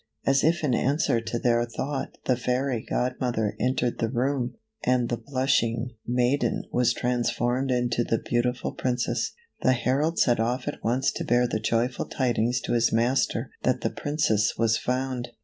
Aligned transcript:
As 0.25 0.43
if 0.43 0.63
in 0.63 0.73
answer 0.73 1.21
to 1.21 1.37
their 1.37 1.63
thought 1.63 2.17
the 2.25 2.35
fairy 2.35 2.81
godmother 2.89 3.55
entered 3.59 3.99
the 3.99 4.09
room, 4.09 4.55
and 4.83 5.09
the 5.09 5.21
blush 5.27 5.61
ing 5.61 5.91
maiden 6.07 6.63
was 6.71 6.91
transformed 6.91 7.69
into 7.69 8.03
the 8.03 8.17
beautiful 8.17 8.71
Princess. 8.73 9.33
The 9.61 9.73
herald 9.73 10.17
set 10.17 10.39
off 10.39 10.67
at 10.67 10.83
once 10.83 11.11
to 11.11 11.23
bear 11.23 11.47
the 11.47 11.59
joyful 11.59 12.05
tidings 12.05 12.59
to 12.61 12.73
his 12.73 12.91
master 12.91 13.51
that 13.61 13.81
the 13.81 13.91
Princess 13.91 14.57
was 14.57 14.75
found. 14.75 15.33